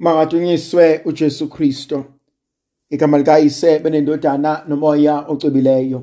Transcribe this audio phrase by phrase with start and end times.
[0.00, 2.04] Mangadunyiswe uJesu Kristo.
[2.90, 6.02] Igama likayise benendodana nomoya ocwebileyo.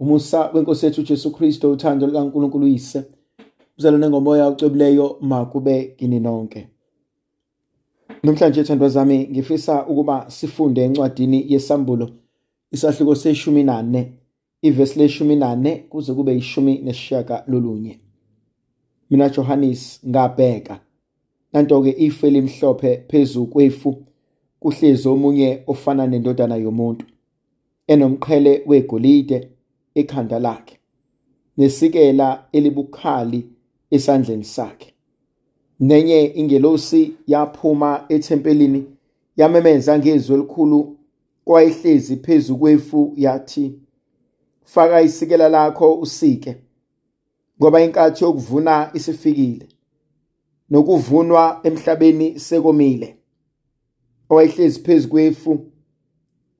[0.00, 3.04] Umusa wenkosi yethu uJesu Kristo uthando likaNkulunkulu uyise.
[3.78, 6.68] Uzalwane ngomoya ocwebileyo makube kini nonke.
[8.22, 12.10] Namhlanje thandwa zami ngifisa ukuba sifunde encwadini yesambulo
[12.72, 14.12] isahluko seshumi nane
[14.62, 17.98] ivesi leshumi nane kuze kube ishumi nesishaka lolunye.
[19.10, 20.80] Mina Johannes ngabheka
[21.56, 24.02] nanto-ke ifu elimhlophe phezu kwefu
[24.60, 27.06] kuhlezi omunye ofana nendodana yomuntu
[27.86, 29.48] enomqhele wegolide
[29.94, 30.78] ekhanda lakhe
[31.58, 33.46] nesikela elibukhali
[33.90, 34.92] esandleni sakhe.
[35.80, 38.84] Nenye ingelosi yaphuma ethempelini
[39.36, 40.96] yamemeza ngezwi elikhulu
[41.44, 43.78] kwayihlezi phezu kwefu yathi
[44.64, 46.56] faka isikela lakho usike
[47.60, 49.68] ngoba inkathi yokuvuna isifikile.
[50.70, 53.16] Nokuvunwa emhlabeni sekomile.
[54.30, 55.58] Owayehlezi phezu kwefu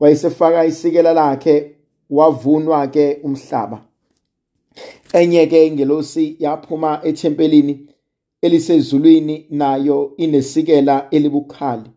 [0.00, 1.76] wayesefaka isikela lakhe
[2.10, 3.84] wavunwa ke umhlaba.
[5.12, 7.86] Enye ke ingelosi yaphuma ethempelini
[8.42, 11.90] elisezulwini nayo inesikela elibukhali.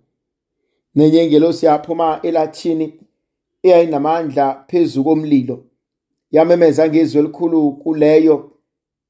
[0.95, 2.99] Nenye ingelosi yaphuma elathini
[3.63, 5.65] eyayinamandla phezu komlilo
[6.31, 8.51] yamemeza ngezwi elikhulu kuleyo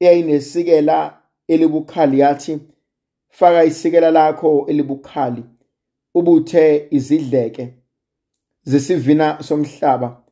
[0.00, 2.58] eyayinesikela elibukhali yathi
[3.30, 5.44] faka isikela lakho elibukhali
[6.14, 7.74] ubuthe izidleke
[8.64, 10.22] zesivina somhlaba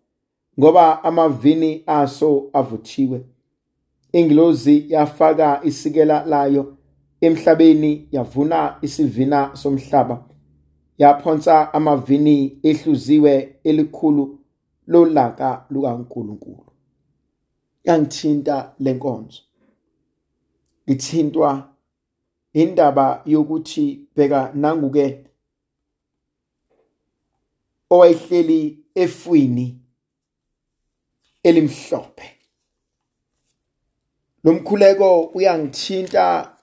[0.59, 3.25] ngoba amavini aso avuthiwe.
[4.13, 6.77] Ingilozi yafaka isikela layo
[7.21, 10.25] emhlabeni yavuna isivina somhlaba
[10.99, 14.39] yaphonsa amavini ehluziwe elikhulu
[14.87, 16.65] lolaka lukaNkulunkulu.
[17.85, 19.43] Yangithinta lenkonzo
[20.89, 21.69] ngithintwa
[22.63, 23.85] indaba yokuthi
[24.17, 25.25] bheka nanguke
[27.91, 29.67] owayehleli efwini
[31.43, 32.27] elimhlophe.
[34.45, 36.57] Lo mkhuleko uyangithinta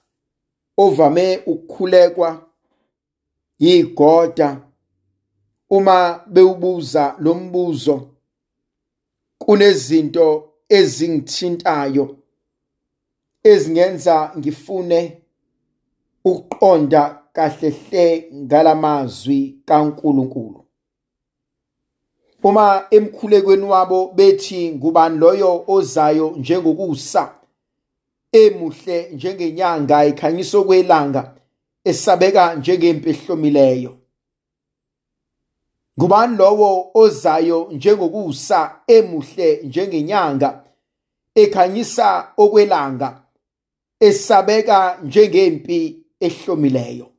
[0.78, 2.50] ovame ukukhulekwa
[3.60, 4.62] yigoda.
[5.70, 8.10] Uma bewubuza lo mbuzo
[9.38, 12.18] kunezinto ezingithintayo
[13.44, 15.25] ezingenza ngifune
[16.26, 20.66] ukuqonda kahle hle ngalamazwi kaNkuluNkulu.
[22.44, 27.32] Uma emkhulekweni wabo bethi ngubani loyo ozayo njengokusa
[28.32, 31.36] emuhle njengenyanga ekhanyisa kwelanga
[31.84, 33.98] esabeka njengempi ehlomileyo
[36.00, 40.64] ngubani lowo ozayo njengokusa emuhle njengenyanga
[41.36, 43.22] ekhanyisa okwelanga
[44.00, 47.12] esabeka njengempi ehlomileyo.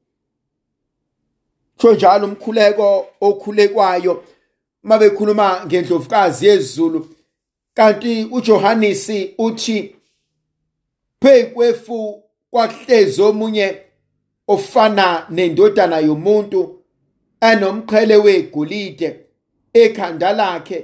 [1.94, 4.24] Njalo umkhuleko okhulekwayo
[4.82, 7.08] mabekhuluma ngendlovukazi yezulu
[7.74, 9.96] kanti uJohannes uthi
[11.20, 13.78] phekwefu kwahlezi omunye
[14.48, 16.82] ofana nendodana yomuntu
[17.40, 19.20] enomqhele wegolide
[19.74, 20.78] ekhanda lakhe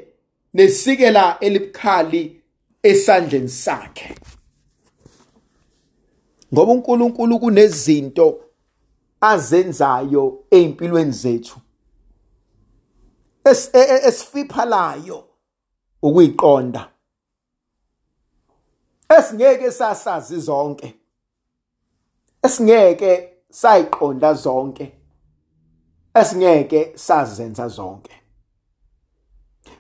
[0.55, 2.43] nesikela elibukhali
[2.83, 4.15] esandleni sakhe.
[6.55, 8.41] Ngoba uNkulunkulu kunezinto
[9.21, 11.61] azenzayo ezimpilweni zethu
[14.09, 15.25] esifiphalayo
[16.03, 16.89] ukuyiqonda
[19.19, 20.95] esingeke sasazi zonke
[22.43, 24.93] esingeke sayiqonda zonke
[26.15, 28.13] esingeke sazenza zonke.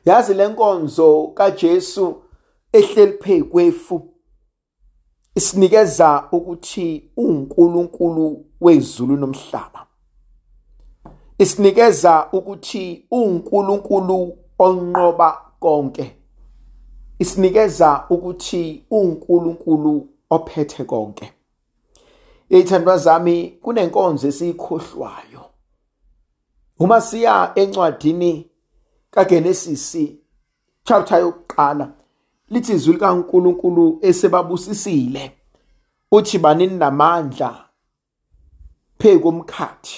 [0.04, 2.22] Yazi lenkonzo kaJesu
[2.72, 4.11] ehleli phekwefu
[5.34, 9.87] isinikeza ukuthi uNkulunkulu wezulu nomhlaba.
[11.38, 16.16] Isinikeza ukuthi uNkulunkulu onqoba konke.
[17.19, 21.32] Isinikeza ukuthi uNkulunkulu ophethe konke.
[22.50, 25.43] Eyithandwa zami kunenkonzo esiyikhohlwayo
[26.78, 28.50] uma siya encwadini
[29.11, 29.99] kaGenesis
[30.85, 31.93] chapter yokuqala
[32.52, 35.38] lithi izwi likaNkulunkulu esebabusisile
[36.12, 37.69] uthi banini namandla
[38.99, 39.96] phezu komkhathi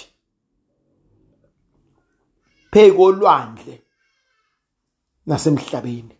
[2.72, 3.82] phezu kolwandle
[5.26, 6.16] nasemhlabeni.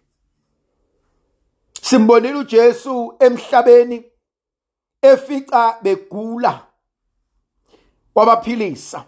[1.82, 4.04] Simbonile uJesu emhlabeni
[5.02, 6.66] efica begula
[8.14, 9.04] wabaphilisa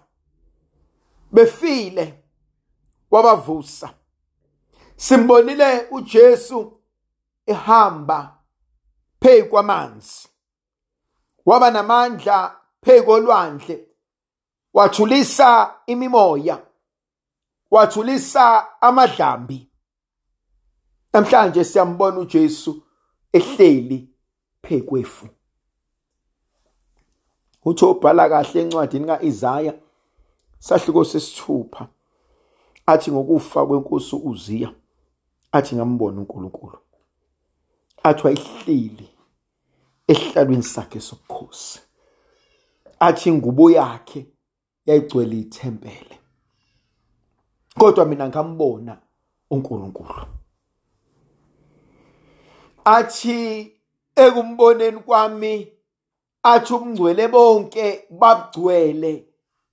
[1.33, 2.15] befile
[3.11, 3.95] wabavusa.
[4.97, 6.76] Simbonile uJesu
[7.47, 8.39] ehamba
[9.21, 10.29] phezu kwamanzi.
[11.47, 13.89] Waba namandla phezu kolwandle.
[14.75, 16.63] Wathulisa imimoya.
[17.71, 19.69] Wathulisa amadlambi.
[21.13, 22.83] Namhlanje siyambona uJesu
[23.33, 24.09] ehleli
[24.63, 25.29] phekwefu
[27.67, 29.75] uthi obhala kahle encwadini kaIsaya
[30.59, 31.89] sahluko sesithupha.
[32.87, 34.73] Athi ngokufa kwenkosi uZiya
[35.53, 36.79] athi ngambona uNkulunkulu.
[38.03, 39.09] Athi wayihleli
[40.09, 41.81] ehlalweni sakhe sobukhosi.
[43.01, 44.27] Athi ingubo yakhe
[44.87, 46.19] yayigcwele ithempele.
[47.79, 48.99] Kodwa mina ngambona
[49.51, 50.27] uNkulunkulu.
[52.85, 53.73] Athi
[54.17, 55.73] ekumboneni kwami
[56.43, 59.25] athi ubungcwele bonke babugcwele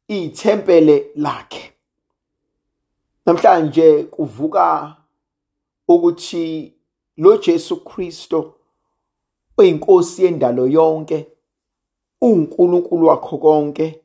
[0.07, 1.73] ithempele lakhe.
[3.25, 4.95] Namhlanje kuvuka
[5.87, 6.73] ukuthi
[7.17, 8.55] lo Jesu Kristo
[9.57, 11.27] oyinkosi yendalo yonke
[12.21, 14.01] uNkulunkulu wakho konke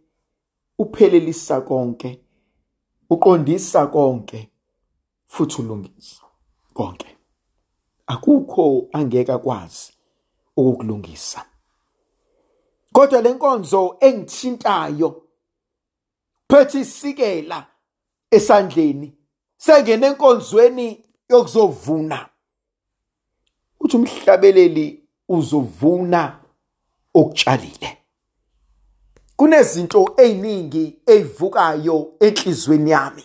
[0.79, 2.21] uphelelisa konke
[3.11, 4.51] uqondisa konke
[5.27, 6.23] futhi ulungisa
[6.75, 7.17] konke.
[8.07, 9.93] Akukho angeke akwazi
[10.57, 11.45] ukukulungisa.
[12.93, 15.23] Kodwa lenkonzo engithintayo
[16.49, 17.67] phethe isikela
[18.31, 19.13] esandleni
[19.57, 22.29] sengene enkonzweni yokuzovuna.
[23.89, 26.39] Uthi umhlabeleli uzovuna
[27.15, 27.99] okutshalile.
[29.37, 33.25] Kunezinto eziningi ezivukayo enhlizweni yami.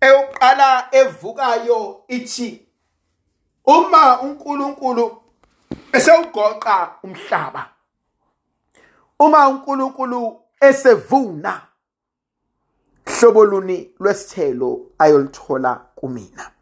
[0.00, 2.66] Eyokuqala evukayo ithi
[3.66, 5.22] uma uNkulunkulu
[5.92, 7.70] esewugoqa umhlaba
[9.18, 11.62] uma uNkulunkulu esevuna
[13.04, 16.57] hlobo luni lwesithelo ayolithola kumina?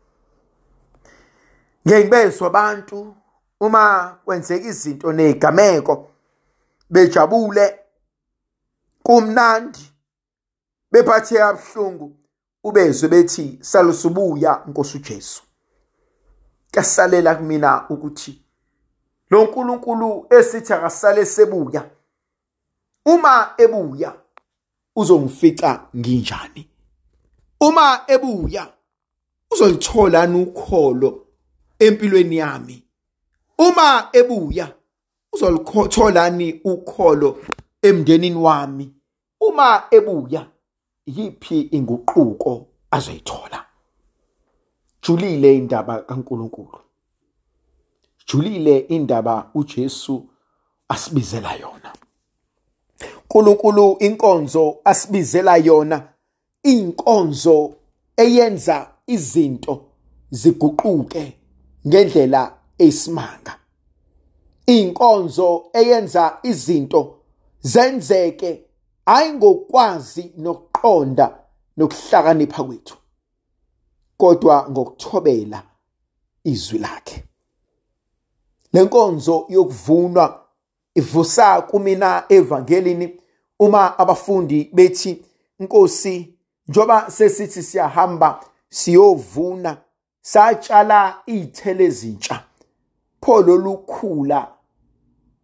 [1.86, 3.16] Ngeke abantu
[3.60, 6.10] uma kwenzeka izinto nezigameko
[6.90, 7.78] bejabule
[9.02, 9.92] kumnandi
[10.92, 12.16] bephathe abhlungu
[12.64, 15.42] ubezwe bethi salusubuya Nkosi uJesu.
[16.70, 18.42] Kasalela kumina ukuthi
[19.30, 21.90] lo nkulunkulu esithi akasale sebuya
[23.04, 24.12] uma ebuya
[24.96, 26.68] uzongifica nginjani?
[27.60, 28.72] Uma ebuya
[29.50, 31.25] uzolithola ukholo?
[31.78, 32.84] Empilweni yami.
[33.58, 34.74] Uma ebuya
[35.32, 37.38] uzolitholani ukholo
[37.82, 38.92] emndenini wami.
[39.40, 40.46] Uma ebuya
[41.06, 43.64] yipi inguquko azoyithola?
[45.02, 46.78] Julile indaba kaNkuluNkulu.
[48.26, 50.28] Julile indaba uJesu
[50.88, 51.92] asibizela yona.
[53.36, 56.08] uNkulunkulu inkonzo asibizela yona
[56.62, 57.74] inkonzo
[58.16, 59.84] eyenza izinto
[60.30, 61.38] ziguquke.
[61.88, 63.58] Ngendlela esimanga
[64.66, 67.18] inkonzo eyenza izinto
[67.60, 68.64] zenzeke
[69.06, 71.38] hayi ngokwazi nokuqonda
[71.76, 72.96] nokuhlakanipha kwethu
[74.16, 75.62] kodwa ngokuthobela
[76.44, 77.24] izwi lakhe.
[78.72, 80.46] Lenkonzo yokuvunwa
[80.94, 83.20] ivusa kumina evangelini
[83.58, 85.22] uma abafundi bethi
[85.58, 86.34] Nkosi
[86.68, 89.76] njoba sesithi siyahamba siyovuna
[90.32, 92.44] satshala izithelo ezintsha.
[93.20, 94.40] Pho lolukhula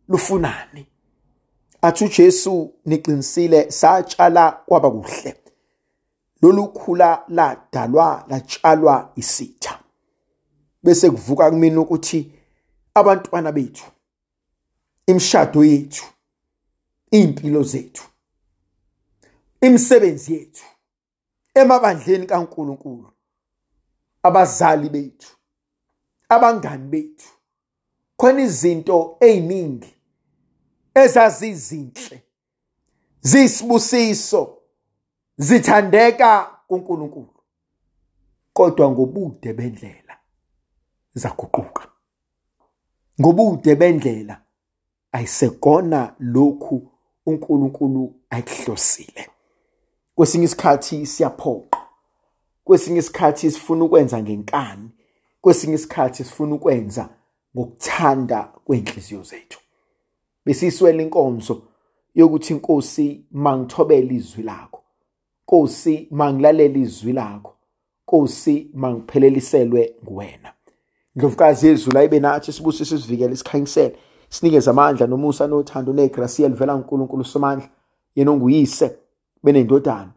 [0.08, 0.86] lufunani?
[1.82, 5.36] Athi uJesu niqinisile satshala kwaba kuhle.
[6.42, 9.78] Lolu khula ladalwa latshalwa isitha.
[10.82, 12.32] Bese kuvuka kumina ukuthi
[12.94, 13.84] abantwana bethu
[15.06, 16.04] imshado yethu
[17.10, 18.04] impilo zethu
[19.60, 20.64] imisebenzi yethu
[21.54, 23.11] emabandleni kaNkuluNkulu
[24.22, 25.36] abazali bethu
[26.28, 27.30] abangani bethu.
[28.16, 29.94] Khona izinto eziningi
[30.94, 32.22] ezazizinhle
[33.20, 34.58] zisibusiso
[35.36, 37.40] zithandeka kuNkulunkulu
[38.52, 40.16] kodwa ngobude bendlela
[41.14, 41.88] zaguquka.
[43.20, 44.42] Ngobude bendlela
[45.12, 46.88] ayisegona lokhu
[47.26, 49.30] uNkulunkulu ayikuhlosile.
[50.14, 51.71] Kwesinye isikhathi siyaphoqa
[52.64, 54.88] kwesinye isikhathi sifuna ukwenza ngenkani
[55.40, 57.08] kwesinye isikhathi sifuna ukwenza
[57.56, 59.60] ngokuthanda kwenhliziyo zethu.
[60.44, 61.62] Besiswela inkonzo
[62.14, 64.82] yokuthi inkosi mangithobela izwi lakho.
[65.42, 67.54] Nkosi mangilalela izwi lakho.
[68.02, 70.52] Nkosi mangipheleliselwe nguwena.
[71.16, 73.96] Ndlovukazi yezulu ayibe nathi sibusise sivikele isikhanyisele
[74.28, 77.68] sinikeze amandla nomusa nothando negrasiya livela kuNkulunkulu somandla
[78.14, 78.96] yena onguyise
[79.42, 80.12] benendodana.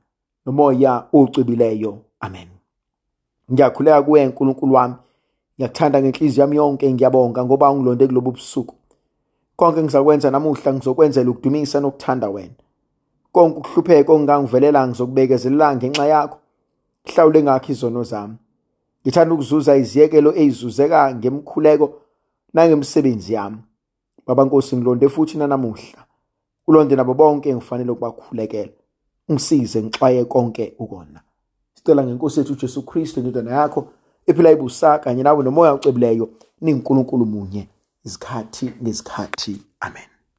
[0.46, 2.48] Nomoya ocwebileyo amen.
[3.52, 4.96] Ngiyakhuleka kuwe nkulunkulu wami.
[5.58, 8.76] Ngiyakuthanda ngenhliziyo yami yonke ngiyabonga ngoba ungilonde kulobu busuku.
[9.56, 12.54] Konke ngizakwenza namuhla ngizokwenzela ukudumisa nokuthanda wena.
[13.32, 16.38] Konke ukuhlupheka ongangivelela ngizokubekezelela ngenxa yakho.
[17.06, 18.36] Hlawule ngakho izono zami.
[19.02, 21.94] Ngithanda ukuzuza iziyekelo ezizuzeka ngemkhuleko
[22.54, 23.58] nangemsebenzi yami.
[24.28, 26.06] Baba nkosi ngilonde futhi nanamuhla.
[26.68, 28.72] Ulonde nabo bonke engifanele ukubakhulekela.
[29.32, 31.22] Ngisize ngixwaye konke ukona.
[31.74, 33.88] Sicela ngenkosi yethu uJesu Kristu indodana yakho
[34.28, 36.30] ephila ibusa kanye nawe nomoya ocebileyo
[36.62, 37.68] ninguNkulunkulu munye
[38.06, 39.62] izikhathi ngezikhathi.
[39.80, 40.15] Amen.